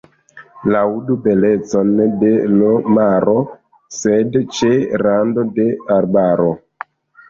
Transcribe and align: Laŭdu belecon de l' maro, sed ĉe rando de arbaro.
Laŭdu 0.75 1.17
belecon 1.25 1.91
de 2.25 2.33
l' 2.55 2.73
maro, 2.97 3.37
sed 4.01 4.43
ĉe 4.59 4.75
rando 5.07 5.49
de 5.63 5.71
arbaro. 6.03 6.55